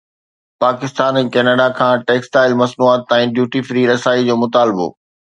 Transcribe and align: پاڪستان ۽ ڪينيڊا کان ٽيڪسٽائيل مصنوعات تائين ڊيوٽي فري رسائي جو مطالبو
پاڪستان 0.63 1.17
۽ 1.19 1.27
ڪينيڊا 1.35 1.67
کان 1.79 1.93
ٽيڪسٽائيل 2.07 2.53
مصنوعات 2.61 3.01
تائين 3.11 3.35
ڊيوٽي 3.35 3.61
فري 3.67 3.83
رسائي 3.91 4.25
جو 4.31 4.39
مطالبو 4.45 4.89